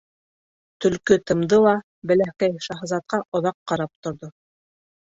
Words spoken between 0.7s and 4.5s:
Төлкө тымды ла Бәләкәй шаһзатҡа оҙаҡ ҡарап торҙо.